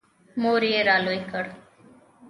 •مور 0.41 0.61
یې 0.73 0.79
را 0.87 0.95
لوی 1.05 1.19
کړ. 1.31 1.45